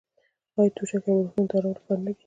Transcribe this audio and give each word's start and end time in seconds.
آیا 0.57 0.71
توشکې 0.77 1.09
او 1.11 1.19
بالښتونه 1.23 1.47
د 1.49 1.51
ارام 1.57 1.73
لپاره 1.77 1.99
نه 2.05 2.11
دي؟ 2.13 2.19